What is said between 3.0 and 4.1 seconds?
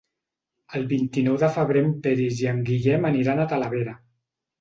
aniran a Talavera.